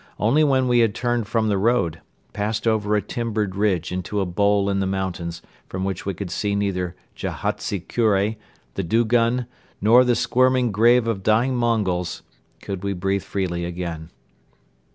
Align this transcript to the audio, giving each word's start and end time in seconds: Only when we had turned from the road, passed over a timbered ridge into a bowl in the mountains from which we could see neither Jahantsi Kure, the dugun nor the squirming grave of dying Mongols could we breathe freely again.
Only 0.19 0.43
when 0.43 0.67
we 0.67 0.79
had 0.79 0.95
turned 0.95 1.27
from 1.27 1.47
the 1.47 1.59
road, 1.59 2.01
passed 2.33 2.67
over 2.67 2.95
a 2.95 3.03
timbered 3.03 3.55
ridge 3.55 3.91
into 3.91 4.19
a 4.19 4.25
bowl 4.25 4.67
in 4.67 4.79
the 4.79 4.87
mountains 4.87 5.43
from 5.69 5.83
which 5.83 6.07
we 6.07 6.15
could 6.15 6.31
see 6.31 6.55
neither 6.55 6.95
Jahantsi 7.15 7.81
Kure, 7.81 8.35
the 8.73 8.83
dugun 8.83 9.45
nor 9.79 10.03
the 10.03 10.15
squirming 10.15 10.71
grave 10.71 11.05
of 11.05 11.21
dying 11.21 11.55
Mongols 11.55 12.23
could 12.63 12.83
we 12.83 12.93
breathe 12.93 13.21
freely 13.21 13.63
again. 13.63 14.09